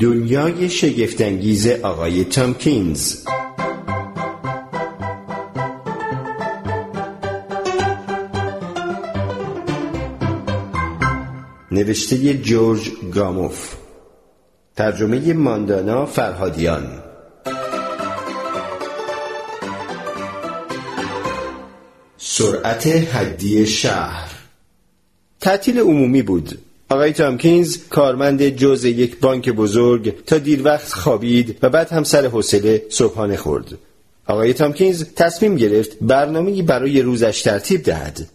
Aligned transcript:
دنیای 0.00 0.68
شگفتانگیز 0.70 1.66
آقای 1.66 2.24
تامکینز 2.24 3.16
نوشته 11.70 12.34
جورج 12.34 12.90
گاموف. 13.14 13.74
ترجمه 14.76 15.32
ماندانا 15.32 16.06
فرهادیان. 16.06 17.02
سرعت 22.18 22.86
حدی 22.86 23.66
شهر. 23.66 24.30
تعطیل 25.40 25.78
عمومی 25.78 26.22
بود. 26.22 26.67
آقای 26.90 27.12
تامکینز 27.12 27.78
کارمند 27.90 28.48
جز 28.48 28.84
یک 28.84 29.20
بانک 29.20 29.50
بزرگ 29.50 30.24
تا 30.24 30.38
دیر 30.38 30.64
وقت 30.64 30.92
خوابید 30.92 31.58
و 31.62 31.68
بعد 31.68 31.92
هم 31.92 32.04
سر 32.04 32.26
حوصله 32.26 32.82
صبحانه 32.90 33.36
خورد. 33.36 33.78
آقای 34.26 34.52
تامکینز 34.52 35.04
تصمیم 35.16 35.56
گرفت 35.56 35.90
برنامه 36.00 36.62
برای 36.62 37.02
روزش 37.02 37.42
ترتیب 37.42 37.82
دهد. 37.82 38.26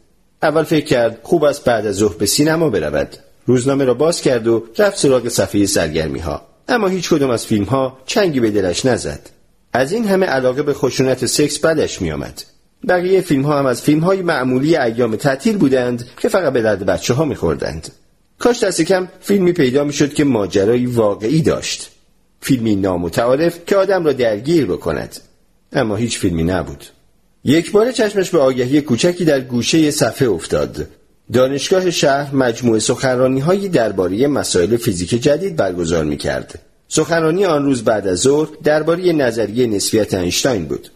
اول 0.43 0.63
فکر 0.63 0.85
کرد 0.85 1.20
خوب 1.23 1.43
است 1.43 1.66
بعد 1.66 1.85
از 1.85 1.95
ظهر 1.95 2.16
به 2.16 2.26
سینما 2.26 2.70
برود. 2.70 3.17
روزنامه 3.45 3.85
را 3.85 3.93
باز 3.93 4.21
کرد 4.21 4.48
و 4.48 4.63
رفت 4.77 4.98
سراغ 4.98 5.27
صفحه 5.27 5.65
سرگرمی 5.65 6.20
ها 6.20 6.41
اما 6.67 6.88
هیچ 6.88 7.09
کدام 7.09 7.29
از 7.29 7.45
فیلم 7.45 7.65
ها 7.65 7.98
چنگی 8.05 8.40
به 8.40 8.51
دلش 8.51 8.85
نزد. 8.85 9.29
از 9.73 9.91
این 9.91 10.07
همه 10.07 10.26
علاقه 10.26 10.63
به 10.63 10.73
خشونت 10.73 11.26
سکس 11.26 11.59
بدش 11.59 12.01
می 12.01 12.12
آمد. 12.12 12.43
بقیه 12.88 13.21
فیلم 13.21 13.41
ها 13.41 13.59
هم 13.59 13.65
از 13.65 13.81
فیلم 13.81 13.99
های 13.99 14.21
معمولی 14.21 14.77
ایام 14.77 15.15
تعطیل 15.15 15.57
بودند 15.57 16.07
که 16.21 16.29
فقط 16.29 16.54
به 16.54 16.62
درد 16.62 16.85
بچه 16.85 17.13
ها 17.13 17.26
می 17.26 17.35
خوردند. 17.35 17.91
کاش 18.43 18.63
دست 18.63 18.81
کم 18.81 19.07
فیلمی 19.21 19.52
پیدا 19.52 19.83
می 19.83 19.93
شد 19.93 20.13
که 20.13 20.23
ماجرایی 20.23 20.85
واقعی 20.85 21.41
داشت. 21.41 21.91
فیلمی 22.41 22.75
نامتعارف 22.75 23.59
که 23.67 23.75
آدم 23.75 24.05
را 24.05 24.13
درگیر 24.13 24.65
بکند. 24.65 25.20
اما 25.73 25.95
هیچ 25.95 26.18
فیلمی 26.20 26.43
نبود. 26.43 26.85
یک 27.43 27.71
بار 27.71 27.91
چشمش 27.91 28.29
به 28.29 28.40
آگهی 28.40 28.81
کوچکی 28.81 29.26
در 29.26 29.41
گوشه 29.41 29.91
صفحه 29.91 30.27
افتاد. 30.27 30.87
دانشگاه 31.34 31.91
شهر 31.91 32.35
مجموعه 32.35 32.79
سخنرانی 32.79 33.40
هایی 33.40 33.70
درباره 33.70 34.27
مسائل 34.27 34.77
فیزیک 34.77 35.09
جدید 35.09 35.55
برگزار 35.55 36.05
می 36.05 36.18
کرد. 36.18 36.59
سخنرانی 36.87 37.46
آن 37.46 37.65
روز 37.65 37.84
بعد 37.84 38.07
از 38.07 38.20
ظهر 38.20 38.49
درباره 38.63 39.12
نظریه 39.12 39.68
نسبیت 39.68 40.13
اینشتین 40.13 40.65
بود. 40.65 40.87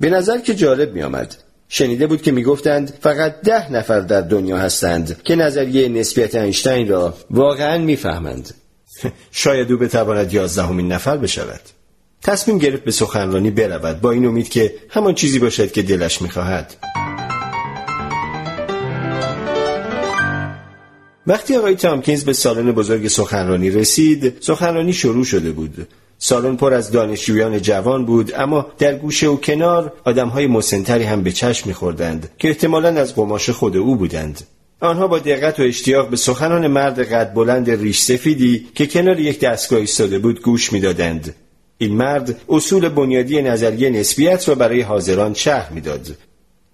به 0.00 0.10
نظر 0.10 0.38
که 0.38 0.54
جالب 0.54 0.94
می 0.94 1.02
آمد. 1.02 1.36
شنیده 1.68 2.06
بود 2.06 2.22
که 2.22 2.32
می‌گفتند 2.32 2.94
فقط 3.00 3.40
ده 3.40 3.72
نفر 3.72 4.00
در 4.00 4.20
دنیا 4.20 4.58
هستند 4.58 5.22
که 5.22 5.36
نظریه 5.36 5.88
نسبیت 5.88 6.34
اینشتین 6.34 6.88
را 6.88 7.14
واقعا 7.30 7.78
می‌فهمند. 7.78 8.54
شاید 9.30 9.72
او 9.72 9.78
بتواند 9.78 10.32
یازدهمین 10.32 10.92
نفر 10.92 11.16
بشود. 11.16 11.60
تصمیم 12.22 12.58
گرفت 12.58 12.84
به 12.84 12.90
سخنرانی 12.90 13.50
برود 13.50 14.00
با 14.00 14.10
این 14.10 14.26
امید 14.26 14.48
که 14.48 14.74
همان 14.88 15.14
چیزی 15.14 15.38
باشد 15.38 15.72
که 15.72 15.82
دلش 15.82 16.22
می‌خواهد. 16.22 16.76
وقتی 21.26 21.56
آقای 21.56 21.74
تامکینز 21.74 22.24
به 22.24 22.32
سالن 22.32 22.72
بزرگ 22.72 23.08
سخنرانی 23.08 23.70
رسید 23.70 24.36
سخنرانی 24.40 24.92
شروع 24.92 25.24
شده 25.24 25.52
بود 25.52 25.88
سالن 26.18 26.56
پر 26.56 26.74
از 26.74 26.90
دانشجویان 26.90 27.62
جوان 27.62 28.04
بود 28.04 28.32
اما 28.36 28.66
در 28.78 28.94
گوشه 28.94 29.28
و 29.28 29.36
کنار 29.36 29.92
آدمهای 30.04 30.46
مسنتری 30.46 31.04
هم 31.04 31.22
به 31.22 31.32
چشم 31.32 31.68
میخوردند 31.68 32.30
که 32.38 32.48
احتمالا 32.48 32.88
از 32.88 33.14
قماش 33.14 33.50
خود 33.50 33.76
او 33.76 33.96
بودند. 33.96 34.40
آنها 34.80 35.06
با 35.06 35.18
دقت 35.18 35.60
و 35.60 35.62
اشتیاق 35.62 36.08
به 36.08 36.16
سخنان 36.16 36.66
مرد 36.66 37.12
قد 37.12 37.34
بلند 37.34 37.70
ریش 37.70 38.00
سفیدی 38.00 38.66
که 38.74 38.86
کنار 38.86 39.20
یک 39.20 39.40
دستگاه 39.40 39.80
ایستاده 39.80 40.18
بود 40.18 40.42
گوش 40.42 40.72
می‌دادند. 40.72 41.34
این 41.78 41.96
مرد 41.96 42.40
اصول 42.48 42.88
بنیادی 42.88 43.42
نظریه 43.42 43.90
نسبیت 43.90 44.48
را 44.48 44.54
برای 44.54 44.80
حاضران 44.80 45.34
شرح 45.34 45.72
می‌داد. 45.72 46.16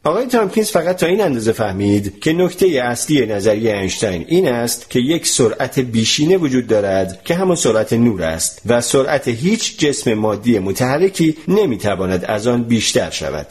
آقای 0.04 0.26
تامکینز 0.26 0.70
فقط 0.70 0.96
تا 0.96 1.06
این 1.06 1.20
اندازه 1.20 1.52
فهمید 1.52 2.20
که 2.20 2.32
نکته 2.32 2.66
اصلی 2.66 3.26
نظریه 3.26 3.72
اینشتین 3.72 4.24
این 4.28 4.48
است 4.48 4.90
که 4.90 5.00
یک 5.00 5.26
سرعت 5.26 5.80
بیشینه 5.80 6.36
وجود 6.36 6.66
دارد 6.66 7.24
که 7.24 7.34
همان 7.34 7.56
سرعت 7.56 7.92
نور 7.92 8.22
است 8.22 8.62
و 8.66 8.80
سرعت 8.80 9.28
هیچ 9.28 9.78
جسم 9.78 10.14
مادی 10.14 10.58
متحرکی 10.58 11.36
نمی‌تواند 11.48 12.24
از 12.24 12.46
آن 12.46 12.64
بیشتر 12.64 13.10
شود 13.10 13.46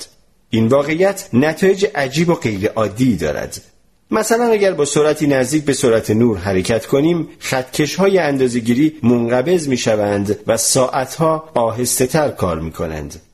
این 0.49 0.67
واقعیت 0.67 1.29
نتایج 1.33 1.85
عجیب 1.95 2.29
و 2.29 2.33
غیر 2.35 2.67
عادی 2.67 3.15
دارد 3.15 3.61
مثلا 4.11 4.45
اگر 4.45 4.73
با 4.73 4.85
سرعتی 4.85 5.27
نزدیک 5.27 5.63
به 5.63 5.73
سرعت 5.73 6.11
نور 6.11 6.37
حرکت 6.37 6.85
کنیم 6.85 7.27
خطکش 7.39 7.95
های 7.95 8.17
اندازگیری 8.17 8.95
منقبض 9.03 9.67
می 9.67 9.77
شوند 9.77 10.39
و 10.47 10.57
ساعتها 10.57 11.49
آهسته 11.53 12.05
تر 12.05 12.29
کار 12.29 12.59
می 12.59 12.71
کنند. 12.71 13.28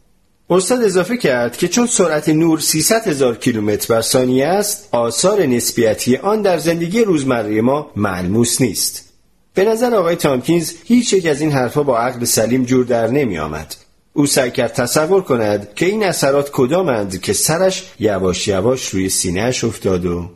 استاد 0.50 0.83
اضافه 0.83 1.17
کرد 1.17 1.57
که 1.57 1.67
چون 1.67 1.88
سرعت 1.88 2.29
نور 2.29 2.59
300 2.59 3.07
هزار 3.07 3.35
کیلومتر 3.38 3.95
بر 3.95 4.01
ثانیه 4.01 4.47
است 4.47 4.89
آثار 4.91 5.45
نسبیتی 5.45 6.17
آن 6.17 6.41
در 6.41 6.57
زندگی 6.57 7.01
روزمره 7.01 7.61
ما 7.61 7.91
ملموس 7.95 8.61
نیست 8.61 9.13
به 9.53 9.66
نظر 9.66 9.95
آقای 9.95 10.16
تامکینز 10.16 10.73
هیچ 10.84 11.13
یک 11.13 11.25
از 11.25 11.41
این 11.41 11.51
حرفها 11.51 11.84
با 11.84 12.00
عقل 12.00 12.25
سلیم 12.25 12.66
جور 12.66 12.85
در 12.85 13.07
نمی 13.07 13.38
آمد. 13.38 13.75
او 14.13 14.25
سعی 14.25 14.51
کرد 14.51 14.73
تصور 14.73 15.22
کند 15.22 15.73
که 15.75 15.85
این 15.85 16.03
اثرات 16.03 16.50
کدامند 16.53 17.22
که 17.22 17.34
سرش 17.34 17.91
یواش 18.00 18.47
یواش 18.47 18.89
روی 18.89 19.09
سینهش 19.09 19.63
افتاد 19.63 20.05
و 20.05 20.29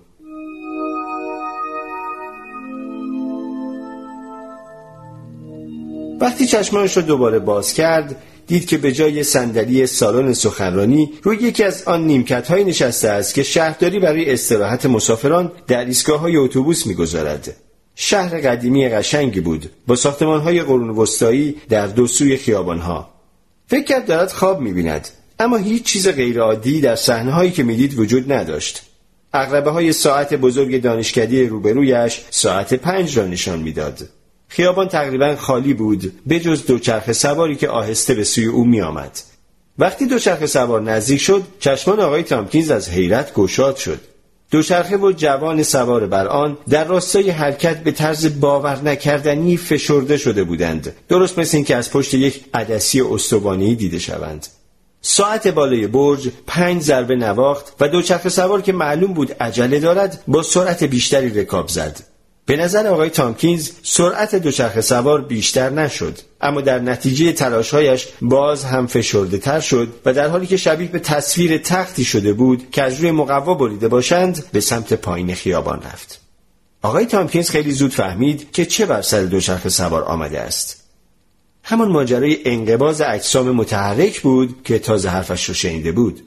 وقتی 6.22 6.48
چشمانش 6.48 6.98
را 6.98 7.04
دوباره 7.04 7.40
باز 7.40 7.74
کرد 7.74 8.16
دید 8.50 8.66
که 8.66 8.78
به 8.78 8.92
جای 8.92 9.24
صندلی 9.24 9.88
سالن 9.88 10.34
سخنرانی 10.34 11.12
روی 11.24 11.38
یکی 11.38 11.64
از 11.64 11.84
آن 11.84 12.08
نیمکت 12.08 12.48
های 12.48 12.64
نشسته 12.64 13.10
است 13.10 13.34
که 13.34 13.44
شهرداری 13.44 14.00
برای 14.00 14.34
استراحت 14.34 14.86
مسافران 14.86 15.52
در 15.68 15.86
ایستگاه 15.86 16.20
های 16.20 16.38
اتوبوس 16.38 16.88
می‌گذارد. 16.88 17.56
شهر 17.96 18.42
قدیمی 18.42 18.90
قشنگی 18.90 19.40
بود 19.40 19.70
با 19.88 19.96
ساختمان 19.96 20.42
های 20.42 20.62
قرون 20.62 20.90
وسطایی 20.90 21.56
در 21.70 21.88
دو 21.88 22.08
سوی 22.08 22.38
خیابان 22.38 22.80
ها 22.80 23.10
فکر 23.68 23.84
کرد 23.84 24.06
دارد 24.06 24.32
خواب 24.32 24.62
می‌بیند 24.62 25.08
اما 25.40 25.58
هیچ 25.58 25.84
چیز 25.84 26.08
غیرعادی 26.08 26.82
در 26.82 26.96
صحنه 26.96 27.32
هایی 27.32 27.52
که 27.52 27.64
می‌دید 27.64 28.00
وجود 28.00 28.32
نداشت. 28.32 28.82
اغربه 29.34 29.72
های 29.72 29.94
ساعت 29.94 30.34
بزرگ 30.34 30.82
دانشکدی 30.82 31.44
روبرویش 31.44 32.22
ساعت 32.30 32.74
پنج 32.74 33.18
را 33.18 33.26
نشان 33.26 33.60
می‌داد. 33.60 34.10
خیابان 34.50 34.88
تقریبا 34.88 35.36
خالی 35.36 35.74
بود 35.74 36.14
به 36.26 36.40
جز 36.40 36.66
دوچرخه 36.66 37.14
سواری 37.14 37.56
که 37.56 37.70
آهسته 37.70 38.14
به 38.14 38.24
سوی 38.24 38.46
او 38.46 38.66
می 38.66 38.82
آمد. 38.82 39.20
وقتی 39.80 40.06
دوچرخه 40.06 40.48
سوار 40.48 40.82
نزدیک 40.82 41.22
شد 41.22 41.44
چشمان 41.60 42.00
آقای 42.00 42.24
تامکینز 42.24 42.72
از 42.72 42.90
حیرت 42.90 43.34
گشاد 43.34 43.76
شد. 43.76 44.00
دوچرخه 44.52 44.98
و 44.98 45.12
جوان 45.12 45.64
سوار 45.64 46.08
بر 46.08 46.28
آن 46.28 46.58
در 46.70 46.84
راستای 46.84 47.30
حرکت 47.30 47.84
به 47.84 47.92
طرز 47.92 48.40
باور 48.40 48.82
نکردنی 48.82 49.58
فشرده 49.58 50.18
شده 50.18 50.44
بودند. 50.44 50.96
درست 51.10 51.40
مثل 51.40 51.58
اینکه 51.58 51.76
از 51.76 51.92
پشت 51.92 52.14
یک 52.14 52.46
عدسی 52.54 53.02
استوانی 53.02 53.76
دیده 53.76 54.00
شوند. 54.00 54.48
ساعت 55.02 55.48
بالای 55.48 55.88
برج 55.88 56.30
پنج 56.48 56.82
ضربه 56.82 57.16
نواخت 57.16 57.74
و 57.80 57.88
دوچرخه 57.88 58.30
سوار 58.30 58.62
که 58.62 58.74
معلوم 58.74 59.14
بود 59.14 59.34
عجله 59.34 59.80
دارد 59.80 60.24
با 60.28 60.44
سرعت 60.44 60.84
بیشتری 60.84 61.42
رکاب 61.42 61.68
زد. 61.68 62.09
به 62.50 62.58
نظر 62.58 62.88
آقای 62.88 63.10
تامکینز 63.10 63.72
سرعت 63.84 64.36
دوچرخه 64.36 64.82
سوار 64.82 65.22
بیشتر 65.22 65.70
نشد 65.70 66.18
اما 66.42 66.62
در 66.62 66.80
نتیجه 66.80 67.32
تلاشهایش 67.32 68.08
باز 68.22 68.64
هم 68.64 68.88
فشرده 68.88 69.38
تر 69.38 69.60
شد 69.60 69.88
و 70.06 70.14
در 70.14 70.28
حالی 70.28 70.48
که 70.48 70.58
شبیه 70.58 70.88
به 70.88 71.00
تصویر 71.00 71.58
تختی 71.58 72.06
شده 72.06 72.34
بود 72.34 72.72
که 72.72 72.84
از 72.84 73.00
روی 73.00 73.12
مقوا 73.12 73.54
بریده 73.54 73.88
باشند 73.88 74.44
به 74.52 74.60
سمت 74.60 74.94
پایین 74.94 75.36
خیابان 75.36 75.82
رفت. 75.82 76.22
آقای 76.82 77.06
تامکینز 77.06 77.50
خیلی 77.50 77.72
زود 77.72 77.92
فهمید 77.92 78.52
که 78.52 78.66
چه 78.66 78.86
بر 78.86 79.02
سر 79.02 79.22
دوچرخه 79.22 79.70
سوار 79.70 80.04
آمده 80.04 80.40
است. 80.40 80.84
همان 81.64 81.88
ماجرای 81.92 82.38
انقباز 82.46 83.02
اجسام 83.02 83.52
متحرک 83.52 84.22
بود 84.22 84.62
که 84.64 84.80
تازه 84.80 85.10
حرفش 85.10 85.46
رو 85.46 85.54
شنیده 85.54 85.92
بود. 85.92 86.24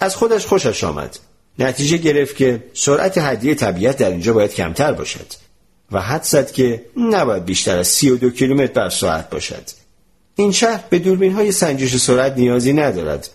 از 0.00 0.16
خودش 0.16 0.46
خوشش 0.46 0.84
آمد. 0.84 1.18
نتیجه 1.58 1.96
گرفت 1.96 2.36
که 2.36 2.64
سرعت 2.74 3.18
حدی 3.18 3.54
طبیعت 3.54 3.96
در 3.96 4.10
اینجا 4.10 4.32
باید 4.32 4.54
کمتر 4.54 4.92
باشد. 4.92 5.45
و 5.92 6.00
حد 6.00 6.22
زد 6.22 6.50
که 6.50 6.84
نباید 6.96 7.44
بیشتر 7.44 7.78
از 7.78 7.88
32 7.88 8.30
کیلومتر 8.30 8.72
بر 8.72 8.88
ساعت 8.88 9.30
باشد. 9.30 9.62
این 10.36 10.52
شهر 10.52 10.84
به 10.90 10.98
دوربین 10.98 11.32
های 11.32 11.52
سنجش 11.52 11.96
سرعت 11.96 12.36
نیازی 12.36 12.72
ندارد. 12.72 13.28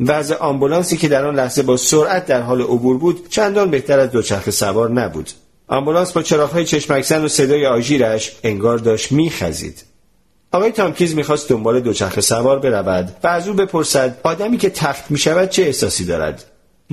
وضع 0.00 0.36
آمبولانسی 0.36 0.96
که 0.96 1.08
در 1.08 1.24
آن 1.24 1.34
لحظه 1.34 1.62
با 1.62 1.76
سرعت 1.76 2.26
در 2.26 2.40
حال 2.40 2.62
عبور 2.62 2.98
بود 2.98 3.28
چندان 3.30 3.70
بهتر 3.70 4.00
از 4.00 4.10
دوچرخه 4.10 4.50
سوار 4.50 4.90
نبود. 4.90 5.30
آمبولانس 5.68 6.12
با 6.12 6.22
چراغهای 6.22 6.64
چشمکزن 6.64 7.24
و 7.24 7.28
صدای 7.28 7.66
آژیرش 7.66 8.36
انگار 8.44 8.78
داشت 8.78 9.12
میخزید. 9.12 9.84
آقای 10.52 10.72
تامکیز 10.72 11.14
می‌خواست 11.14 11.48
دنبال 11.48 11.80
دوچرخه 11.80 12.20
سوار 12.20 12.58
برود 12.58 13.16
و 13.24 13.26
از 13.26 13.48
او 13.48 13.54
بپرسد 13.54 14.20
آدمی 14.22 14.56
که 14.56 14.70
تخت 14.70 15.10
می‌شود 15.10 15.50
چه 15.50 15.62
احساسی 15.62 16.04
دارد 16.04 16.44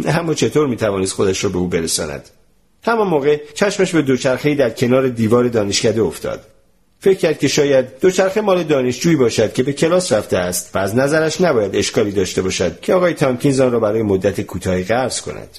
اما 0.06 0.34
چطور 0.34 0.68
می‌توانست 0.68 1.14
خودش 1.14 1.44
را 1.44 1.50
به 1.50 1.58
او 1.58 1.68
برساند 1.68 2.30
همان 2.84 3.08
موقع 3.08 3.40
چشمش 3.54 3.92
به 3.92 4.02
دوچرخهای 4.02 4.56
در 4.56 4.70
کنار 4.70 5.08
دیوار 5.08 5.48
دانشکده 5.48 6.02
افتاد. 6.02 6.42
فکر 7.00 7.18
کرد 7.18 7.40
که 7.40 7.48
شاید 7.48 8.00
دوچرخه 8.00 8.42
مال 8.42 8.64
دانشجویی 8.64 9.16
باشد 9.16 9.54
که 9.54 9.64
به 9.64 9.74
کلاس 9.74 10.12
رفته 10.12 10.38
است 10.38 10.76
و 10.76 10.78
از 10.78 10.96
نظرش 10.96 11.42
نباید 11.42 11.76
اشکالی 11.76 12.12
داشته 12.12 12.42
باشد 12.42 12.80
که 12.80 12.94
آقای 12.94 13.14
تامکینز 13.14 13.60
آن 13.60 13.72
را 13.72 13.80
برای 13.80 14.02
مدت 14.02 14.42
کوتاهی 14.42 14.84
قرض 14.84 15.22
کند. 15.22 15.58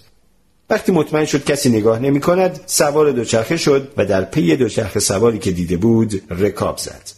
وقتی 0.70 0.92
مطمئن 0.92 1.24
شد 1.24 1.44
کسی 1.44 1.68
نگاه 1.68 1.98
نمی 1.98 2.20
کند 2.20 2.60
سوار 2.66 3.12
دوچرخه 3.12 3.56
شد 3.56 3.92
و 3.96 4.06
در 4.06 4.24
پی 4.24 4.56
دوچرخه 4.56 5.00
سواری 5.00 5.38
که 5.38 5.50
دیده 5.50 5.76
بود 5.76 6.22
رکاب 6.30 6.78
زد. 6.78 7.13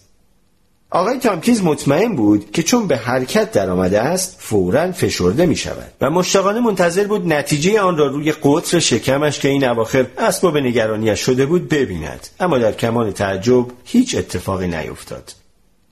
آقای 0.90 1.18
تامکینز 1.18 1.62
مطمئن 1.62 2.16
بود 2.16 2.50
که 2.52 2.62
چون 2.62 2.86
به 2.86 2.96
حرکت 2.96 3.52
در 3.52 3.70
آمده 3.70 4.00
است 4.00 4.36
فورا 4.40 4.92
فشرده 4.92 5.46
می 5.46 5.56
شود 5.56 5.92
و 6.00 6.10
مشتاقانه 6.10 6.60
منتظر 6.60 7.04
بود 7.04 7.32
نتیجه 7.32 7.80
آن 7.80 7.96
را 7.96 8.06
روی 8.06 8.32
قطر 8.32 8.78
شکمش 8.78 9.38
که 9.38 9.48
این 9.48 9.68
اواخر 9.68 10.06
اسباب 10.18 10.58
نگرانیش 10.58 11.20
شده 11.20 11.46
بود 11.46 11.68
ببیند. 11.68 12.28
اما 12.40 12.58
در 12.58 12.72
کمان 12.72 13.12
تعجب 13.12 13.66
هیچ 13.84 14.14
اتفاقی 14.14 14.68
نیفتاد. 14.68 15.32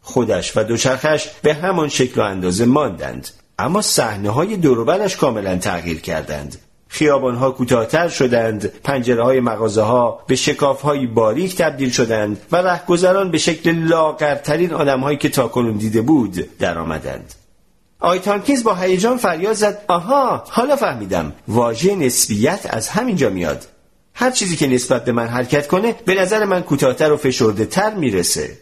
خودش 0.02 0.56
و 0.56 0.64
دوچرخش 0.64 1.28
به 1.42 1.54
همان 1.54 1.88
شکل 1.88 2.20
و 2.20 2.24
اندازه 2.24 2.64
ماندند. 2.64 3.28
اما 3.58 3.82
صحنه 3.82 4.30
های 4.30 4.56
دوروبرش 4.56 5.16
کاملا 5.16 5.56
تغییر 5.56 6.00
کردند. 6.00 6.56
خیابانها 6.94 7.50
کوتاهتر 7.50 8.08
شدند. 8.08 8.66
پنجره 8.66 9.22
های 9.22 9.40
مغازه 9.40 9.82
ها 9.82 10.20
به 10.26 10.36
شکاف 10.36 10.82
های 10.82 11.06
باریک 11.06 11.56
تبدیل 11.56 11.90
شدند 11.90 12.40
و 12.52 12.56
رهگذران 12.56 13.30
به 13.30 13.38
شکل 13.38 13.70
لاغرترین 13.70 14.72
آدمهایی 14.72 15.18
که 15.18 15.28
تاکنون 15.28 15.76
دیده 15.76 16.02
بود 16.02 16.58
درآمدند. 16.58 17.34
آی 18.00 18.18
تامکینز 18.18 18.64
با 18.64 18.74
هیجان 18.74 19.16
فریاد 19.16 19.52
زد. 19.52 19.84
آها 19.88 20.44
حالا 20.48 20.76
فهمیدم. 20.76 21.32
واژه 21.48 21.94
نسبیت 21.94 22.60
از 22.70 22.88
همینجا 22.88 23.30
میاد. 23.30 23.66
هر 24.14 24.30
چیزی 24.30 24.56
که 24.56 24.66
نسبت 24.66 25.04
به 25.04 25.12
من 25.12 25.26
حرکت 25.26 25.66
کنه 25.66 25.94
به 26.04 26.14
نظر 26.14 26.44
من 26.44 26.62
کوتاهتر 26.62 27.12
و 27.12 27.16
فشرده 27.16 27.64
تر 27.64 27.94
می‌رسه. 27.94 28.58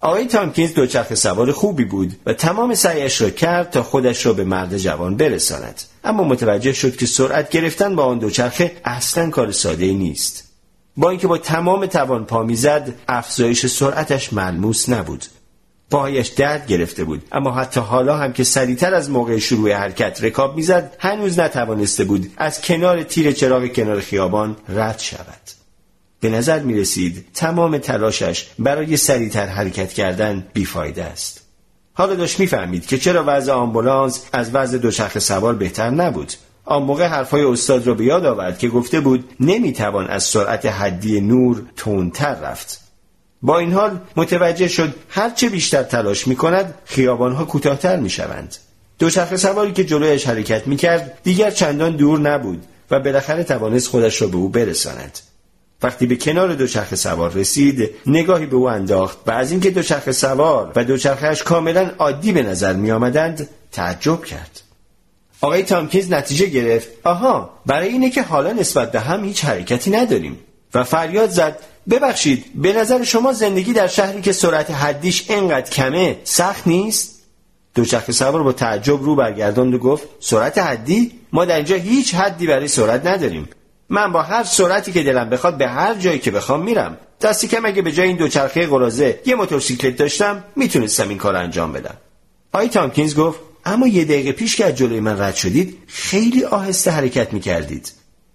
آقای 0.00 0.26
تامکینز 0.26 0.74
دوچرخه 0.74 1.14
سوار 1.14 1.52
خوبی 1.52 1.84
بود 1.84 2.16
و 2.26 2.32
تمام 2.32 2.74
سعیش 2.74 3.20
را 3.20 3.30
کرد 3.30 3.70
تا 3.70 3.82
خودش 3.82 4.26
را 4.26 4.32
به 4.32 4.44
مرد 4.44 4.78
جوان 4.78 5.16
برساند. 5.16 5.82
اما 6.04 6.24
متوجه 6.24 6.72
شد 6.72 6.96
که 6.96 7.06
سرعت 7.06 7.50
گرفتن 7.50 7.96
با 7.96 8.04
آن 8.04 8.18
دوچرخه 8.18 8.76
اصلا 8.84 9.30
کار 9.30 9.52
ساده 9.52 9.92
نیست. 9.92 10.44
با 10.96 11.10
اینکه 11.10 11.26
با 11.26 11.38
تمام 11.38 11.86
توان 11.86 12.24
پا 12.24 12.42
می‌زد 12.42 12.94
افزایش 13.08 13.66
سرعتش 13.66 14.32
ملموس 14.32 14.88
نبود. 14.88 15.24
پاهایش 15.90 16.28
درد 16.28 16.66
گرفته 16.66 17.04
بود 17.04 17.22
اما 17.32 17.50
حتی 17.50 17.80
حالا 17.80 18.16
هم 18.16 18.32
که 18.32 18.44
سریعتر 18.44 18.94
از 18.94 19.10
موقع 19.10 19.38
شروع 19.38 19.72
حرکت 19.72 20.24
رکاب 20.24 20.56
می‌زد 20.56 20.96
هنوز 20.98 21.38
نتوانسته 21.38 22.04
بود 22.04 22.32
از 22.36 22.60
کنار 22.62 23.02
تیر 23.02 23.32
چراغ 23.32 23.66
کنار 23.66 24.00
خیابان 24.00 24.56
رد 24.68 24.98
شود. 24.98 25.57
به 26.20 26.28
نظر 26.28 26.58
می 26.60 26.74
رسید 26.74 27.26
تمام 27.34 27.78
تلاشش 27.78 28.46
برای 28.58 28.96
سریعتر 28.96 29.46
حرکت 29.46 29.92
کردن 29.92 30.46
بیفایده 30.52 31.04
است. 31.04 31.40
حالا 31.94 32.14
داشت 32.14 32.40
می‌فهمید 32.40 32.86
که 32.86 32.98
چرا 32.98 33.24
وضع 33.26 33.52
آمبولانس 33.52 34.24
از 34.32 34.50
وضع 34.54 34.78
دوچرخه 34.78 35.20
سوار 35.20 35.54
بهتر 35.54 35.90
نبود. 35.90 36.32
آن 36.64 36.82
موقع 36.82 37.06
حرفهای 37.06 37.42
استاد 37.42 37.86
را 37.86 37.94
به 37.94 38.04
یاد 38.04 38.24
آورد 38.24 38.58
که 38.58 38.68
گفته 38.68 39.00
بود 39.00 39.30
نمی‌توان 39.40 40.06
از 40.06 40.24
سرعت 40.24 40.66
حدی 40.66 41.20
نور 41.20 41.62
تندتر 41.76 42.34
رفت. 42.34 42.80
با 43.42 43.58
این 43.58 43.72
حال 43.72 44.00
متوجه 44.16 44.68
شد 44.68 44.94
هرچه 45.08 45.48
بیشتر 45.48 45.82
تلاش 45.82 46.26
می 46.26 46.36
کند 46.36 46.74
خیابانها 46.84 47.44
کوتاهتر 47.44 47.96
می 47.96 48.10
شوند. 48.10 48.56
دوچرخه 48.98 49.36
سواری 49.36 49.72
که 49.72 49.84
جلویش 49.84 50.26
حرکت 50.26 50.66
می 50.66 50.76
کرد 50.76 51.18
دیگر 51.24 51.50
چندان 51.50 51.96
دور 51.96 52.18
نبود 52.18 52.64
و 52.90 53.00
بالاخره 53.00 53.44
توانست 53.44 53.88
خودش 53.88 54.22
را 54.22 54.28
به 54.28 54.36
او 54.36 54.48
برساند. 54.48 55.18
وقتی 55.82 56.06
به 56.06 56.16
کنار 56.16 56.54
دوچرخه 56.54 56.96
سوار 56.96 57.32
رسید 57.32 57.90
نگاهی 58.06 58.46
به 58.46 58.56
او 58.56 58.68
انداخت 58.68 59.18
و 59.26 59.30
از 59.30 59.50
اینکه 59.50 59.70
دوچرخه 59.70 60.12
سوار 60.12 60.72
و 60.76 60.84
دوچرخهاش 60.84 61.42
کاملا 61.42 61.90
عادی 61.98 62.32
به 62.32 62.42
نظر 62.42 62.72
می 62.72 62.90
آمدند 62.90 63.48
تعجب 63.72 64.24
کرد. 64.24 64.60
آقای 65.40 65.62
تامکینز 65.62 66.12
نتیجه 66.12 66.46
گرفت. 66.46 66.88
آها 67.04 67.50
برای 67.66 67.88
اینه 67.88 68.10
که 68.10 68.22
حالا 68.22 68.52
نسبت 68.52 68.92
به 68.92 69.00
هم 69.00 69.24
هیچ 69.24 69.44
حرکتی 69.44 69.90
نداریم. 69.90 70.38
و 70.74 70.84
فریاد 70.84 71.30
زد. 71.30 71.58
ببخشید 71.90 72.44
به 72.54 72.72
نظر 72.72 73.04
شما 73.04 73.32
زندگی 73.32 73.72
در 73.72 73.86
شهری 73.86 74.20
که 74.20 74.32
سرعت 74.32 74.70
حدیش 74.70 75.30
انقدر 75.30 75.70
کمه 75.70 76.16
سخت 76.24 76.66
نیست؟ 76.66 77.22
دوچرخه 77.74 78.12
سوار 78.12 78.42
با 78.42 78.52
تعجب 78.52 79.02
رو 79.02 79.16
برگرداند 79.16 79.74
و 79.74 79.78
گفت 79.78 80.08
سرعت 80.20 80.58
حدی؟ 80.58 81.12
ما 81.32 81.44
در 81.44 81.56
اینجا 81.56 81.76
هیچ 81.76 82.14
حدی 82.14 82.46
برای 82.46 82.68
سرعت 82.68 83.06
نداریم. 83.06 83.48
من 83.90 84.12
با 84.12 84.22
هر 84.22 84.44
سرعتی 84.44 84.92
که 84.92 85.02
دلم 85.02 85.30
بخواد 85.30 85.56
به 85.56 85.68
هر 85.68 85.94
جایی 85.94 86.18
که 86.18 86.30
بخوام 86.30 86.62
میرم. 86.62 86.98
دستی 87.20 87.48
کم 87.48 87.66
اگه 87.66 87.82
به 87.82 87.92
جای 87.92 88.08
این 88.08 88.16
دوچرخه 88.16 88.66
قرازه 88.66 89.20
یه 89.26 89.34
موتورسیکلت 89.34 89.96
داشتم 89.96 90.44
می‌تونستم 90.56 91.08
این 91.08 91.18
کار 91.18 91.36
انجام 91.36 91.72
بدم. 91.72 91.96
آی 92.52 92.68
تامکینز 92.68 93.14
گفت 93.16 93.40
اما 93.64 93.86
یه 93.86 94.04
دقیقه 94.04 94.32
پیش 94.32 94.56
که 94.56 94.64
از 94.64 94.74
جلوی 94.74 95.00
من 95.00 95.20
رد 95.20 95.34
شدید 95.34 95.78
خیلی 95.86 96.44
آهسته 96.44 96.90
حرکت 96.90 97.32
می‌کردید. 97.32 97.92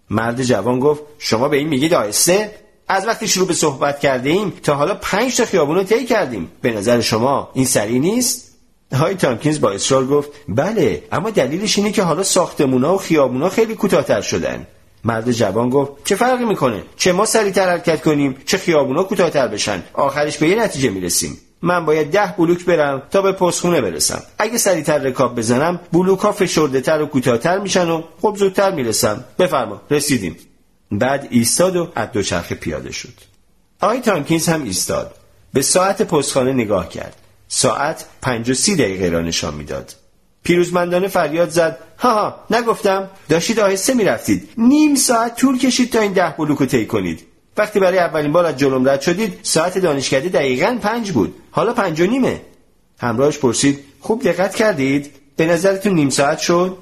مرد 0.09 0.43
جوان 0.43 0.79
گفت 0.79 1.01
شما 1.19 1.49
به 1.49 1.57
این 1.57 1.67
میگید 1.67 1.93
آهسته؟ 1.93 2.51
از 2.87 3.07
وقتی 3.07 3.27
شروع 3.27 3.47
به 3.47 3.53
صحبت 3.53 3.99
کرده 3.99 4.29
ایم 4.29 4.53
تا 4.63 4.75
حالا 4.75 4.93
پنج 4.93 5.37
تا 5.37 5.45
خیابون 5.45 5.75
رو 5.75 5.83
طی 5.83 6.05
کردیم. 6.05 6.51
به 6.61 6.71
نظر 6.71 7.01
شما 7.01 7.51
این 7.53 7.65
سریع 7.65 7.99
نیست؟ 7.99 8.53
های 8.93 9.15
تامکینز 9.15 9.61
با 9.61 9.71
اصرار 9.71 10.05
گفت 10.05 10.29
بله 10.47 11.03
اما 11.11 11.29
دلیلش 11.29 11.77
اینه 11.77 11.91
که 11.91 12.03
حالا 12.03 12.23
ساختمونا 12.23 12.95
و 12.95 12.97
خیابونا 12.97 13.49
خیلی 13.49 13.75
کوتاهتر 13.75 14.21
شدن. 14.21 14.67
مرد 15.03 15.31
جوان 15.31 15.69
گفت 15.69 15.91
چه 16.05 16.15
فرقی 16.15 16.45
می‌کنه؟ 16.45 16.83
چه 16.95 17.11
ما 17.11 17.25
سریعتر 17.25 17.69
حرکت 17.69 18.01
کنیم؟ 18.01 18.37
چه 18.45 18.57
خیابونا 18.57 19.03
کوتاهتر 19.03 19.47
بشن؟ 19.47 19.83
آخرش 19.93 20.37
به 20.37 20.49
یه 20.49 20.55
نتیجه 20.55 20.89
می‌رسیم. 20.89 21.37
من 21.61 21.85
باید 21.85 22.11
ده 22.11 22.33
بلوک 22.37 22.65
برم 22.65 23.03
تا 23.11 23.21
به 23.21 23.31
پستخونه 23.31 23.81
برسم. 23.81 24.23
اگه 24.37 24.57
سریعتر 24.57 24.97
رکاب 24.97 25.35
بزنم 25.35 25.79
بلوک 25.91 26.19
ها 26.19 26.31
فشرده 26.31 26.81
تر 26.81 27.01
و 27.01 27.05
کوتاهتر 27.05 27.59
میشن 27.59 27.89
و 27.89 28.03
خب 28.21 28.35
زودتر 28.39 28.71
می‌رسم. 28.71 29.23
بفرما 29.39 29.81
رسیدیم. 29.91 30.37
بعد 30.91 31.27
ایستاد 31.29 31.75
و 31.75 31.91
از 31.95 32.11
دوچرخه 32.11 32.55
پیاده 32.55 32.91
شد. 32.91 33.13
آقای 33.81 33.99
تامکینز 33.99 34.49
هم 34.49 34.63
ایستاد. 34.63 35.15
به 35.53 35.61
ساعت 35.61 36.01
پستخانه 36.01 36.53
نگاه 36.53 36.89
کرد. 36.89 37.15
ساعت 37.47 38.05
پنج 38.21 38.49
و 38.49 38.53
سی 38.53 38.75
دقیقه 38.75 39.09
را 39.09 39.21
نشان 39.21 39.53
می‌داد. 39.53 39.93
پیروزمندانه 40.43 41.07
فریاد 41.07 41.49
زد. 41.49 41.77
ها 41.97 42.13
ها 42.13 42.35
نگفتم. 42.49 43.09
داشتید 43.29 43.59
آهسته 43.59 43.93
می‌رفتید. 43.93 44.49
نیم 44.57 44.95
ساعت 44.95 45.35
طول 45.35 45.57
کشید 45.57 45.91
تا 45.91 45.99
این 45.99 46.13
ده 46.13 46.35
بلوک 46.37 46.57
رو 46.57 46.65
طی 46.65 46.85
کنید. 46.85 47.25
وقتی 47.57 47.79
برای 47.79 47.97
اولین 47.99 48.31
بار 48.31 48.45
از 48.45 48.57
جلوم 48.57 48.89
رد 48.89 49.01
شدید 49.01 49.39
ساعت 49.43 49.77
دانشکده 49.77 50.29
دقیقا 50.29 50.77
پنج 50.81 51.11
بود. 51.11 51.35
حالا 51.51 51.73
پنج 51.73 52.01
و 52.01 52.05
نیمه. 52.05 52.41
همراهش 52.99 53.37
پرسید 53.37 53.79
خوب 53.99 54.23
دقت 54.23 54.55
کردید؟ 54.55 55.11
به 55.35 55.45
نظرتون 55.45 55.93
نیم 55.93 56.09
ساعت 56.09 56.39
شد؟ 56.39 56.77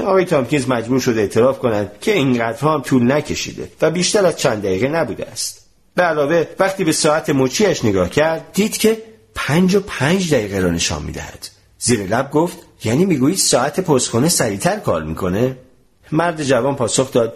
آقای 0.00 0.24
تامکینز 0.24 0.68
مجبور 0.68 1.00
شده 1.00 1.20
اعتراف 1.20 1.58
کند 1.58 1.92
که 2.00 2.12
اینقدرها 2.12 2.74
هم 2.74 2.82
طول 2.82 3.12
نکشیده 3.12 3.70
و 3.82 3.90
بیشتر 3.90 4.26
از 4.26 4.36
چند 4.36 4.62
دقیقه 4.62 4.88
نبوده 4.88 5.26
است. 5.26 5.66
به 5.94 6.02
علاوه 6.02 6.46
وقتی 6.58 6.84
به 6.84 6.92
ساعت 6.92 7.30
مچیش 7.30 7.84
نگاه 7.84 8.10
کرد 8.10 8.44
دید 8.52 8.78
که 8.78 9.02
پنج 9.34 9.74
و 9.74 9.80
پنج 9.80 10.34
دقیقه 10.34 10.60
را 10.60 10.70
نشان 10.70 11.02
می‌دهد. 11.02 11.48
زیر 11.78 12.00
لب 12.00 12.30
گفت 12.30 12.58
یعنی 12.84 13.04
می‌گویید 13.04 13.38
ساعت 13.38 13.80
پستخونه 13.80 14.28
سریعتر 14.28 14.76
کار 14.76 15.02
می‌کنه؟ 15.02 15.56
مرد 16.12 16.42
جوان 16.42 16.76
پاسخ 16.76 17.12
داد 17.12 17.34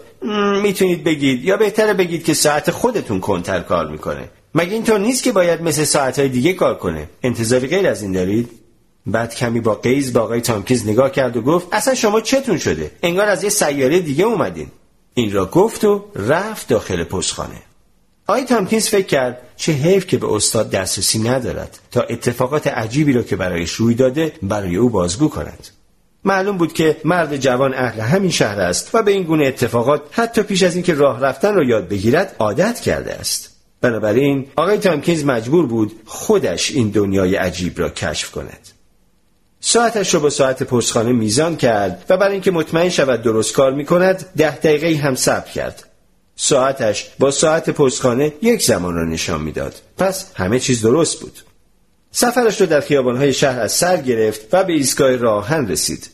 می‌تونید 0.61 1.03
بگید 1.03 1.43
یا 1.43 1.57
بهتره 1.57 1.93
بگید 1.93 2.23
که 2.23 2.33
ساعت 2.33 2.71
خودتون 2.71 3.19
کنتر 3.19 3.59
کار 3.59 3.87
می‌کنه. 3.87 4.29
مگه 4.55 4.73
اینطور 4.73 4.99
نیست 4.99 5.23
که 5.23 5.31
باید 5.31 5.61
مثل 5.61 5.83
ساعتهای 5.83 6.29
دیگه 6.29 6.53
کار 6.53 6.77
کنه؟ 6.77 7.09
انتظاری 7.23 7.67
غیر 7.67 7.87
از 7.87 8.01
این 8.01 8.11
دارید؟ 8.11 8.49
بعد 9.05 9.35
کمی 9.35 9.59
با 9.59 9.75
قیز 9.75 10.13
با 10.13 10.21
آقای 10.21 10.41
تامکیز 10.41 10.87
نگاه 10.87 11.11
کرد 11.11 11.37
و 11.37 11.41
گفت 11.41 11.67
اصلا 11.71 11.95
شما 11.95 12.21
چتون 12.21 12.57
شده؟ 12.57 12.91
انگار 13.03 13.29
از 13.29 13.43
یه 13.43 13.49
سیاره 13.49 13.99
دیگه 13.99 14.23
اومدین. 14.23 14.67
این 15.13 15.31
را 15.33 15.45
گفت 15.45 15.83
و 15.83 16.05
رفت 16.15 16.67
داخل 16.67 17.03
پستخانه. 17.03 17.61
آقای 18.27 18.43
تامکینز 18.43 18.87
فکر 18.87 19.05
کرد 19.05 19.41
چه 19.61 19.71
حیف 19.71 20.07
که 20.07 20.17
به 20.17 20.33
استاد 20.33 20.71
دسترسی 20.71 21.19
ندارد 21.19 21.79
تا 21.91 22.01
اتفاقات 22.01 22.67
عجیبی 22.67 23.13
را 23.13 23.23
که 23.23 23.35
برایش 23.35 23.71
روی 23.71 23.95
داده 23.95 24.33
برای 24.41 24.75
او 24.75 24.89
بازگو 24.89 25.29
کند. 25.29 25.67
معلوم 26.23 26.57
بود 26.57 26.73
که 26.73 26.97
مرد 27.05 27.37
جوان 27.37 27.73
اهل 27.73 27.99
همین 27.99 28.31
شهر 28.31 28.59
است 28.59 28.95
و 28.95 29.03
به 29.03 29.11
این 29.11 29.23
گونه 29.23 29.45
اتفاقات 29.45 30.01
حتی 30.11 30.43
پیش 30.43 30.63
از 30.63 30.75
اینکه 30.75 30.93
راه 30.93 31.19
رفتن 31.19 31.55
را 31.55 31.63
یاد 31.63 31.87
بگیرد 31.87 32.35
عادت 32.39 32.79
کرده 32.79 33.13
است. 33.13 33.49
بنابراین 33.81 34.47
آقای 34.55 34.77
تامکینز 34.77 35.25
مجبور 35.25 35.65
بود 35.65 35.91
خودش 36.05 36.71
این 36.71 36.89
دنیای 36.89 37.35
عجیب 37.35 37.79
را 37.79 37.89
کشف 37.89 38.31
کند. 38.31 38.67
ساعتش 39.59 40.13
را 40.13 40.19
با 40.19 40.29
ساعت 40.29 40.63
پستخانه 40.63 41.11
میزان 41.11 41.55
کرد 41.57 42.05
و 42.09 42.17
برای 42.17 42.33
اینکه 42.33 42.51
مطمئن 42.51 42.89
شود 42.89 43.21
درست 43.21 43.53
کار 43.53 43.73
می 43.73 43.85
کند 43.85 44.25
ده 44.37 44.57
دقیقه 44.57 45.01
هم 45.01 45.15
صبر 45.15 45.49
کرد. 45.51 45.90
ساعتش 46.43 47.09
با 47.19 47.31
ساعت 47.31 47.69
پستخانه 47.69 48.33
یک 48.41 48.63
زمان 48.63 48.95
را 48.95 49.05
نشان 49.05 49.41
می‌داد. 49.41 49.75
پس 49.97 50.25
همه 50.35 50.59
چیز 50.59 50.81
درست 50.81 51.19
بود. 51.19 51.39
سفرش 52.11 52.61
را 52.61 52.67
در 52.67 52.81
خیابانهای 52.81 53.33
شهر 53.33 53.59
از 53.59 53.71
سر 53.71 53.97
گرفت 53.97 54.41
و 54.53 54.63
به 54.63 54.73
ایستگاه 54.73 55.15
راهن 55.15 55.67
رسید. 55.67 56.09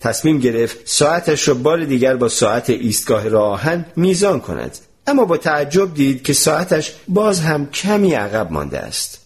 تصمیم 0.00 0.38
گرفت 0.38 0.76
ساعتش 0.84 1.48
را 1.48 1.54
بار 1.54 1.84
دیگر 1.84 2.16
با 2.16 2.28
ساعت 2.28 2.70
ایستگاه 2.70 3.28
راهن 3.28 3.86
میزان 3.96 4.40
کند. 4.40 4.78
اما 5.06 5.24
با 5.24 5.36
تعجب 5.36 5.94
دید 5.94 6.22
که 6.22 6.32
ساعتش 6.32 6.92
باز 7.08 7.40
هم 7.40 7.70
کمی 7.70 8.12
عقب 8.12 8.52
مانده 8.52 8.78
است. 8.78 9.18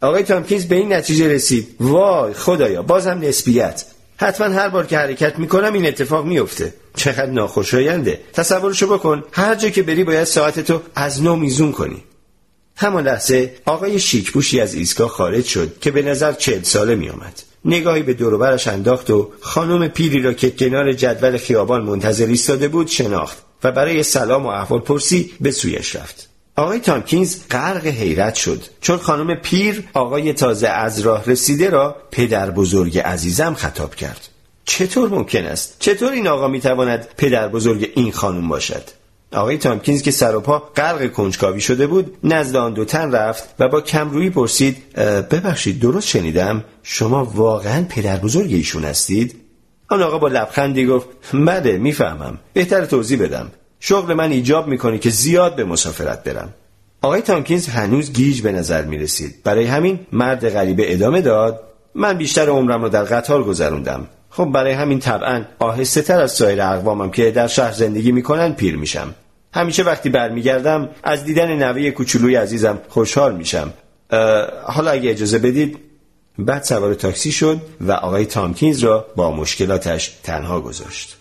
آقای 0.00 0.22
تامکینز 0.22 0.64
به 0.64 0.74
این 0.74 0.92
نتیجه 0.92 1.28
رسید. 1.28 1.76
وای 1.80 2.34
خدایا 2.34 2.82
بازم 2.82 3.18
نسبیت. 3.22 3.84
حتما 4.16 4.46
هر 4.46 4.68
بار 4.68 4.86
که 4.86 4.98
حرکت 4.98 5.38
می‌کنم 5.38 5.72
این 5.72 5.86
اتفاق 5.86 6.26
میفته 6.26 6.74
چقدر 6.96 7.30
ناخوشاینده. 7.30 8.20
تصورشو 8.32 8.86
بکن 8.86 9.24
هر 9.32 9.54
جا 9.54 9.68
که 9.68 9.82
بری 9.82 10.04
باید 10.04 10.24
ساعتتو 10.24 10.82
از 10.94 11.22
نو 11.22 11.36
میزون 11.36 11.72
کنی. 11.72 12.02
همان 12.76 13.04
لحظه 13.04 13.54
آقای 13.64 13.98
شیکپوشی 13.98 14.60
از 14.60 14.74
ایستگاه 14.74 15.08
خارج 15.08 15.44
شد 15.44 15.78
که 15.80 15.90
به 15.90 16.02
نظر 16.02 16.32
چهل 16.32 16.62
ساله 16.62 16.94
میآمد. 16.94 17.42
نگاهی 17.64 18.02
به 18.02 18.14
دوروبرش 18.14 18.68
انداخت 18.68 19.10
و 19.10 19.32
خانم 19.40 19.88
پیری 19.88 20.22
را 20.22 20.32
که 20.32 20.50
کنار 20.50 20.92
جدول 20.92 21.36
خیابان 21.36 21.82
منتظر 21.82 22.26
ایستاده 22.26 22.68
بود 22.68 22.86
شناخت 22.86 23.38
و 23.64 23.72
برای 23.72 24.02
سلام 24.02 24.46
و 24.46 24.48
احوال 24.48 24.80
پرسی 24.80 25.32
به 25.40 25.50
سویش 25.50 25.96
رفت. 25.96 26.28
آقای 26.58 26.78
تامکینز 26.78 27.36
غرق 27.50 27.86
حیرت 27.86 28.34
شد. 28.34 28.62
چون 28.80 28.96
خانم 28.96 29.34
پیر 29.34 29.84
آقای 29.94 30.32
تازه 30.32 30.68
از 30.68 31.00
راه 31.00 31.24
رسیده 31.26 31.70
را 31.70 31.96
پدر 32.10 32.50
بزرگ 32.50 32.98
عزیزم 32.98 33.54
خطاب 33.54 33.94
کرد. 33.94 34.28
چطور 34.64 35.08
ممکن 35.08 35.44
است؟ 35.44 35.76
چطور 35.78 36.12
این 36.12 36.28
آقا 36.28 36.48
می‌تواند 36.48 37.08
پدر 37.16 37.48
بزرگ 37.48 37.90
این 37.94 38.12
خانم 38.12 38.48
باشد؟ 38.48 38.82
آقای 39.32 39.58
تامکینز 39.58 40.02
که 40.02 40.10
سر 40.10 40.36
و 40.36 40.40
پا 40.40 40.58
غرق 40.58 41.12
کنجکاوی 41.12 41.60
شده 41.60 41.86
بود 41.86 42.16
نزد 42.24 42.56
آن 42.56 42.74
دو 42.74 42.84
تن 42.84 43.12
رفت 43.12 43.54
و 43.58 43.68
با 43.68 43.80
کمرویی 43.80 44.30
پرسید 44.30 44.92
ببخشید 45.30 45.80
درست 45.80 46.08
شنیدم؟ 46.08 46.64
شما 46.82 47.24
واقعا 47.24 47.86
پدر 47.88 48.16
بزرگ 48.16 48.52
ایشون 48.52 48.84
هستید؟ 48.84 49.36
آن 49.88 50.02
آقا 50.02 50.18
با 50.18 50.28
لبخندی 50.28 50.86
گفت 50.86 51.08
بله 51.32 51.78
می‌فهمم. 51.78 52.38
بهتر 52.52 52.84
توضیح 52.84 53.22
بدم. 53.22 53.50
شغل 53.80 54.14
من 54.14 54.30
ایجاب 54.30 54.66
می‌کنه 54.68 54.98
که 54.98 55.10
زیاد 55.10 55.56
به 55.56 55.64
مسافرت 55.64 56.24
برم. 56.24 56.54
آقای 57.02 57.20
تامکینز 57.20 57.68
هنوز 57.68 58.12
گیج 58.12 58.42
به 58.42 58.52
نظر 58.52 58.84
می 58.84 58.98
رسید 58.98 59.42
برای 59.44 59.64
همین 59.64 60.00
مرد 60.12 60.48
غریبه 60.48 60.92
ادامه 60.92 61.20
داد 61.20 61.60
من 61.94 62.18
بیشتر 62.18 62.48
عمرم 62.48 62.82
رو 62.82 62.88
در 62.88 63.04
قطار 63.04 63.44
گذروندم. 63.44 64.06
خب 64.30 64.44
برای 64.44 64.72
همین 64.72 64.98
طبعا 64.98 65.44
آهسته 65.58 66.02
تر 66.02 66.20
از 66.20 66.32
سایر 66.32 66.62
اقوامم 66.62 67.10
که 67.10 67.30
در 67.30 67.46
شهر 67.46 67.72
زندگی 67.72 68.12
می‌کنن 68.12 68.52
پیر 68.52 68.76
میشم. 68.76 69.14
همیشه 69.54 69.82
وقتی 69.82 70.08
برمیگردم 70.08 70.88
از 71.02 71.24
دیدن 71.24 71.56
نوه 71.56 71.90
کوچولوی 71.90 72.34
عزیزم 72.34 72.78
خوشحال 72.88 73.36
میشم. 73.36 73.72
حالا 74.64 74.90
اگه 74.90 75.10
اجازه 75.10 75.38
بدید 75.38 75.78
بعد 76.38 76.62
سوار 76.62 76.94
تاکسی 76.94 77.32
شد 77.32 77.60
و 77.80 77.92
آقای 77.92 78.26
تامکینز 78.26 78.78
را 78.78 79.06
با 79.16 79.30
مشکلاتش 79.30 80.08
تنها 80.22 80.60
گذاشت. 80.60 81.16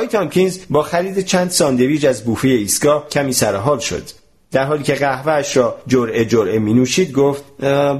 آقای 0.00 0.08
تامکینز 0.08 0.58
با 0.70 0.82
خرید 0.82 1.20
چند 1.20 1.50
ساندویج 1.50 2.06
از 2.06 2.24
بوفه 2.24 2.48
ایستگاه 2.48 3.08
کمی 3.08 3.32
سرحال 3.32 3.78
شد. 3.78 4.02
در 4.50 4.64
حالی 4.64 4.82
که 4.82 4.94
قهوهش 4.94 5.56
را 5.56 5.78
جرعه 5.86 6.24
جرعه 6.24 6.58
می 6.58 6.74
نوشید 6.74 7.12
گفت 7.12 7.44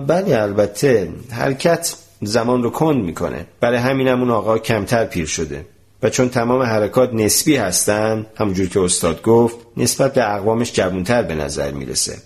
بله 0.07 0.43
البته 0.43 1.09
حرکت 1.31 1.95
زمان 2.23 2.63
رو 2.63 2.71
کند 2.71 3.05
می‌کنه. 3.05 3.47
برای 3.61 3.79
همینم 3.79 4.21
اون 4.21 4.31
آقا 4.31 4.59
کمتر 4.59 5.05
پیر 5.05 5.27
شده 5.27 5.67
و 6.03 6.11
چون 6.11 6.29
تمام 6.29 6.63
حرکات 6.63 7.15
نسبی 7.15 7.57
هستن 7.57 8.27
همونجور 8.37 8.69
که 8.69 8.81
استاد 8.81 9.23
گفت 9.23 9.57
نسبت 9.77 10.15
به 10.15 10.35
اقوامش 10.35 10.73
جوونتر 10.73 11.23
به 11.23 11.35
نظر 11.35 11.71
می‌رسه. 11.71 12.17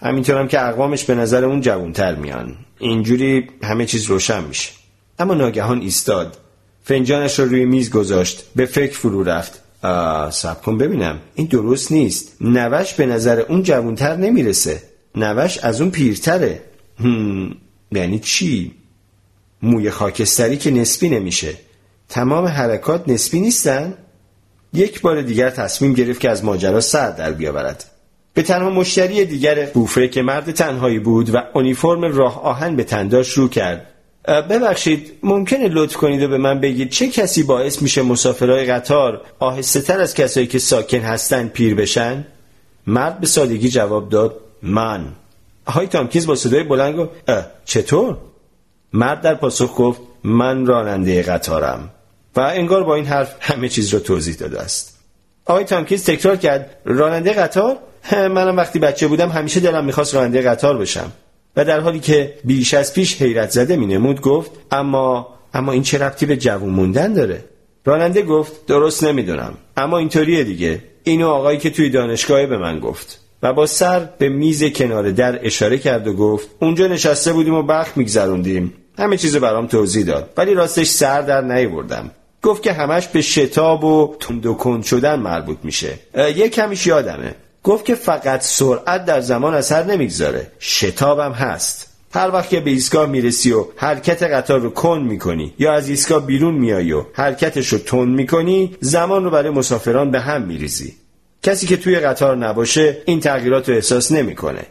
همینطورم 0.00 0.48
که 0.48 0.66
اقوامش 0.66 1.04
به 1.04 1.14
نظر 1.14 1.44
اون 1.44 1.60
جوونتر 1.60 2.14
میان. 2.14 2.56
اینجوری 2.78 3.48
همه 3.62 3.86
چیز 3.86 4.04
روشن 4.04 4.44
میشه. 4.44 4.72
اما 5.18 5.34
ناگهان 5.34 5.80
ایستاد. 5.80 6.38
فنجانش 6.88 7.38
رو 7.38 7.44
روی 7.44 7.64
میز 7.64 7.90
گذاشت 7.90 8.44
به 8.56 8.66
فکر 8.66 8.98
فرو 8.98 9.22
رفت. 9.22 9.62
سب 10.34 10.62
کن 10.62 10.78
ببینم. 10.78 11.18
این 11.34 11.46
درست 11.46 11.92
نیست. 11.92 12.36
نوش 12.40 12.94
به 12.94 13.06
نظر 13.06 13.40
اون 13.40 13.62
جوونتر 13.62 14.16
نمی‌رسه. 14.16 14.82
نوش 15.14 15.58
از 15.58 15.80
اون 15.80 15.90
پیرتره. 15.90 16.62
یعنی 17.92 18.18
چی؟ 18.18 18.74
موی 19.62 19.90
خاکستری 19.90 20.56
که 20.56 20.70
نسبی 20.70 21.08
نمیشه. 21.08 21.54
تمام 22.08 22.44
حرکات 22.44 23.08
نسبی 23.08 23.40
نیستن؟ 23.40 23.94
یک 24.72 25.00
بار 25.00 25.22
دیگر 25.22 25.50
تصمیم 25.50 25.92
گرفت 25.92 26.20
که 26.20 26.30
از 26.30 26.44
ماجرا 26.44 26.80
سر 26.80 27.10
در 27.10 27.32
بیاورد. 27.32 27.84
به 28.34 28.42
تنها 28.42 28.70
مشتری 28.70 29.24
دیگر 29.24 29.66
بوفه 29.66 30.08
که 30.08 30.22
مرد 30.22 30.50
تنهایی 30.50 30.98
بود 30.98 31.34
و 31.34 31.38
اونیفرم 31.54 32.02
راه 32.02 32.42
آهن 32.42 32.76
به 32.76 32.84
تنداش 32.84 33.32
رو 33.32 33.48
کرد. 33.48 33.92
ببخشید 34.26 35.12
ممکنه 35.22 35.68
لطف 35.68 35.96
کنید 35.96 36.22
و 36.22 36.28
به 36.28 36.38
من 36.38 36.60
بگید 36.60 36.90
چه 36.90 37.08
کسی 37.08 37.42
باعث 37.42 37.82
میشه 37.82 38.02
مسافرهای 38.02 38.64
قطار 38.64 39.22
آهسته 39.38 39.80
تر 39.80 40.00
از 40.00 40.14
کسایی 40.14 40.46
که 40.46 40.58
ساکن 40.58 40.98
هستن 40.98 41.48
پیر 41.48 41.74
بشن؟ 41.74 42.26
مرد 42.86 43.20
به 43.20 43.26
سادگی 43.26 43.68
جواب 43.68 44.08
داد 44.08 44.36
من 44.62 45.06
های 45.68 45.86
تامکیز 45.86 46.26
با 46.26 46.34
صدای 46.34 46.62
بلند 46.62 46.96
گفت 46.96 47.10
چطور؟ 47.64 48.16
مرد 48.92 49.20
در 49.20 49.34
پاسخ 49.34 49.74
گفت 49.78 50.00
من 50.24 50.66
راننده 50.66 51.22
قطارم 51.22 51.90
و 52.36 52.40
انگار 52.40 52.84
با 52.84 52.94
این 52.94 53.06
حرف 53.06 53.36
همه 53.40 53.68
چیز 53.68 53.94
را 53.94 54.00
توضیح 54.00 54.34
داده 54.34 54.60
است 54.60 54.98
آقای 55.44 55.64
تامکیز 55.64 56.04
تکرار 56.04 56.36
کرد 56.36 56.76
راننده 56.84 57.32
قطار؟ 57.32 57.78
منم 58.12 58.56
وقتی 58.56 58.78
بچه 58.78 59.08
بودم 59.08 59.28
همیشه 59.28 59.60
دلم 59.60 59.84
می‌خواست 59.84 60.14
راننده 60.14 60.42
قطار 60.42 60.78
بشم 60.78 61.12
و 61.56 61.64
در 61.64 61.80
حالی 61.80 62.00
که 62.00 62.34
بیش 62.44 62.74
از 62.74 62.94
پیش 62.94 63.22
حیرت 63.22 63.50
زده 63.50 63.76
می 63.76 63.86
نمود 63.86 64.20
گفت 64.20 64.50
اما 64.70 65.28
اما 65.54 65.72
این 65.72 65.82
چه 65.82 65.98
ربطی 65.98 66.26
به 66.26 66.36
جوون 66.36 66.70
موندن 66.70 67.12
داره؟ 67.12 67.44
راننده 67.84 68.22
گفت 68.22 68.66
درست 68.66 69.04
نمی‌دونم 69.04 69.54
اما 69.76 69.98
اینطوریه 69.98 70.44
دیگه. 70.44 70.82
اینو 71.04 71.28
آقایی 71.28 71.58
که 71.58 71.70
توی 71.70 71.90
دانشگاه 71.90 72.46
به 72.46 72.58
من 72.58 72.80
گفت. 72.80 73.20
و 73.42 73.52
با 73.52 73.66
سر 73.66 74.08
به 74.18 74.28
میز 74.28 74.64
کنار 74.64 75.10
در 75.10 75.46
اشاره 75.46 75.78
کرد 75.78 76.06
و 76.06 76.12
گفت 76.12 76.48
اونجا 76.60 76.86
نشسته 76.86 77.32
بودیم 77.32 77.54
و 77.54 77.62
بخت 77.62 77.96
میگذروندیم. 77.96 78.72
همه 78.98 79.16
چیزو 79.16 79.40
برام 79.40 79.66
توضیح 79.66 80.04
داد 80.04 80.30
ولی 80.36 80.54
راستش 80.54 80.86
سر 80.86 81.22
در 81.22 81.40
نیوردم 81.40 82.10
گفت 82.42 82.62
که 82.62 82.72
همش 82.72 83.06
به 83.08 83.20
شتاب 83.20 83.84
و 83.84 84.16
تند 84.20 84.46
و 84.46 84.54
کند 84.54 84.84
شدن 84.84 85.20
مربوط 85.20 85.58
میشه. 85.62 85.94
یه 86.36 86.48
کمیش 86.48 86.86
یادمه. 86.86 87.34
گفت 87.66 87.84
که 87.84 87.94
فقط 87.94 88.42
سرعت 88.42 89.04
در 89.04 89.20
زمان 89.20 89.54
اثر 89.54 89.84
نمی‌گذاره. 89.84 90.46
شتابم 90.60 91.32
هست. 91.32 91.86
هر 92.12 92.30
وقت 92.30 92.48
که 92.48 92.60
به 92.60 92.70
ایستگاه 92.70 93.08
می‌رسی 93.08 93.52
و 93.52 93.64
حرکت 93.76 94.22
قطار 94.22 94.60
رو 94.60 94.70
کن 94.70 95.00
می‌کنی 95.00 95.54
یا 95.58 95.72
از 95.72 95.88
ایستگاه 95.88 96.26
بیرون 96.26 96.54
میای 96.54 96.92
و 96.92 97.04
حرکتش 97.12 97.68
رو 97.68 97.78
تند 97.78 98.16
می‌کنی 98.16 98.76
زمان 98.80 99.24
رو 99.24 99.30
برای 99.30 99.50
مسافران 99.50 100.10
به 100.10 100.20
هم 100.20 100.42
میریزی. 100.42 100.94
کسی 101.42 101.66
که 101.66 101.76
توی 101.76 101.96
قطار 101.96 102.36
نباشه 102.36 103.02
این 103.04 103.20
تغییرات 103.20 103.68
رو 103.68 103.74
احساس 103.74 104.12
نمی‌کنه. 104.12 104.62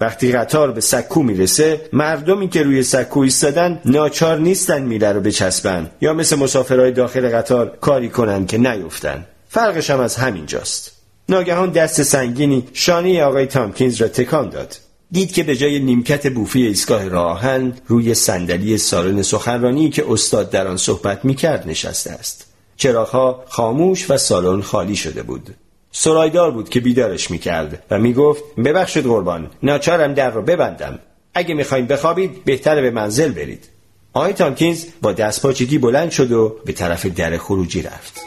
وقتی 0.00 0.32
قطار 0.32 0.72
به 0.72 0.80
سکو 0.80 1.22
می‌رسه 1.22 1.80
مردمی 1.92 2.48
که 2.48 2.62
روی 2.62 2.82
سکو 2.82 3.20
ایستادن 3.20 3.80
ناچار 3.84 4.38
نیستن 4.38 4.82
میله 4.82 5.12
رو 5.12 5.20
بچسبن 5.20 5.90
یا 6.00 6.12
مثل 6.12 6.36
مسافرهای 6.36 6.92
داخل 6.92 7.36
قطار 7.36 7.78
کاری 7.80 8.08
کنن 8.08 8.46
که 8.46 8.58
نیفتن. 8.58 9.26
فرقش 9.48 9.90
هم 9.90 10.00
از 10.00 10.16
همینجاست. 10.16 10.93
ناگهان 11.28 11.70
دست 11.70 12.02
سنگینی 12.02 12.64
شانه 12.72 13.22
آقای 13.22 13.46
تامکینز 13.46 14.00
را 14.00 14.08
تکان 14.08 14.48
داد. 14.48 14.76
دید 15.10 15.32
که 15.32 15.42
به 15.42 15.56
جای 15.56 15.78
نیمکت 15.78 16.32
بوفی 16.32 16.62
ایستگاه 16.66 17.08
راهن 17.08 17.72
روی 17.86 18.14
صندلی 18.14 18.78
سالن 18.78 19.22
سخنرانی 19.22 19.90
که 19.90 20.04
استاد 20.08 20.50
در 20.50 20.68
آن 20.68 20.76
صحبت 20.76 21.24
می‌کرد 21.24 21.68
نشسته 21.68 22.10
است. 22.10 22.46
چراغها 22.76 23.44
خاموش 23.48 24.10
و 24.10 24.16
سالن 24.16 24.60
خالی 24.60 24.96
شده 24.96 25.22
بود. 25.22 25.54
سرایدار 25.92 26.50
بود 26.50 26.68
که 26.68 26.80
بیدارش 26.80 27.30
می‌کرد 27.30 27.82
و 27.90 27.98
می‌گفت 27.98 28.42
ببخشید 28.64 29.04
قربان 29.04 29.50
ناچارم 29.62 30.14
در 30.14 30.30
رو 30.30 30.42
ببندم. 30.42 30.98
اگه 31.34 31.54
می‌خواین 31.54 31.86
بخوابید 31.86 32.44
بهتره 32.44 32.82
به 32.82 32.90
منزل 32.90 33.32
برید. 33.32 33.68
آقای 34.12 34.32
تامکینز 34.32 34.84
با 35.02 35.12
دستپاچگی 35.12 35.78
بلند 35.78 36.10
شد 36.10 36.32
و 36.32 36.56
به 36.64 36.72
طرف 36.72 37.06
در 37.06 37.36
خروجی 37.36 37.82
رفت. 37.82 38.20